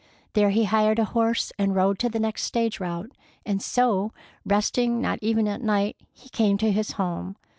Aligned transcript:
There 0.33 0.49
he 0.49 0.63
hired 0.63 0.97
a 0.97 1.05
horse 1.05 1.53
and 1.59 1.75
rode 1.75 1.99
to 1.99 2.09
the 2.09 2.19
next 2.19 2.41
stage 2.45 2.79
route, 2.79 3.11
and 3.45 3.61
so, 3.61 4.13
resting 4.43 4.99
not 4.99 5.19
even 5.21 5.47
at 5.47 5.61
night, 5.61 5.95
he 6.11 6.27
came 6.29 6.57
to 6.57 6.71
his 6.71 6.93
home. 6.93 7.35